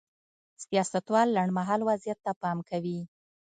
[0.65, 2.99] سیاستوال لنډ مهال وضعیت ته پام کوي.